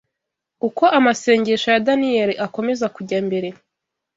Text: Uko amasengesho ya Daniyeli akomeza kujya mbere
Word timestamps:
Uko 0.67 0.83
amasengesho 0.97 1.67
ya 1.73 1.81
Daniyeli 1.87 2.33
akomeza 2.45 2.85
kujya 2.95 3.17
mbere 3.27 3.47